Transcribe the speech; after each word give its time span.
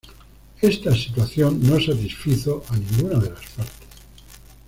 Esta 0.63 0.95
situación 0.95 1.59
no 1.61 1.79
satisfizo 1.79 2.63
a 2.69 2.75
ninguna 2.75 3.19
de 3.19 3.29
las 3.29 3.47
partes. 3.51 3.77